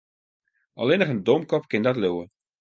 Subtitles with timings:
[0.85, 2.25] Allinnich in domkop kin dat leauwe.